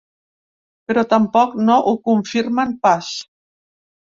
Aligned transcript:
Però 0.91 1.03
tampoc 1.11 1.53
no 1.67 1.75
ho 1.91 1.95
confirmen 2.09 2.75
pas. 2.89 3.13